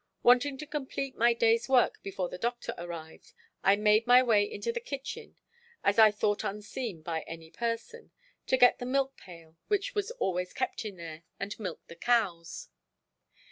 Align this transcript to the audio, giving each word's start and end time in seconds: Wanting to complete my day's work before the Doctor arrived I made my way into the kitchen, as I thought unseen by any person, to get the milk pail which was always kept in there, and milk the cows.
Wanting 0.23 0.57
to 0.57 0.65
complete 0.65 1.15
my 1.15 1.35
day's 1.35 1.69
work 1.69 2.01
before 2.01 2.27
the 2.27 2.39
Doctor 2.39 2.73
arrived 2.75 3.33
I 3.61 3.75
made 3.75 4.07
my 4.07 4.23
way 4.23 4.51
into 4.51 4.71
the 4.71 4.79
kitchen, 4.79 5.35
as 5.83 5.99
I 5.99 6.09
thought 6.09 6.43
unseen 6.43 7.03
by 7.03 7.21
any 7.27 7.51
person, 7.51 8.09
to 8.47 8.57
get 8.57 8.79
the 8.79 8.87
milk 8.87 9.15
pail 9.15 9.57
which 9.67 9.93
was 9.93 10.09
always 10.09 10.53
kept 10.53 10.85
in 10.85 10.95
there, 10.97 11.21
and 11.39 11.53
milk 11.59 11.85
the 11.85 11.95
cows. 11.95 12.69